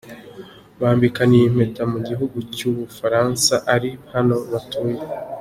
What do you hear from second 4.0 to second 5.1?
naho batuye.